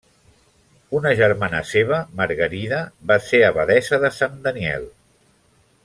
[0.99, 2.79] Una germana seva, Margarida,
[3.13, 4.93] va ser abadessa de Sant Daniel.